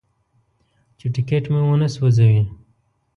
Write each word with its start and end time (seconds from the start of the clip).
چې 0.97 1.07
ټکټ 1.13 1.43
مې 1.53 1.61
ونه 1.65 1.87
سوځوي. 1.95 2.43